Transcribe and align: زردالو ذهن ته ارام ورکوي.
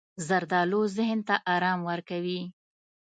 زردالو 0.27 0.81
ذهن 0.97 1.19
ته 1.27 1.35
ارام 1.55 1.79
ورکوي. 1.89 2.41